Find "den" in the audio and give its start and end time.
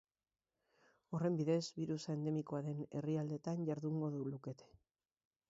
2.69-2.81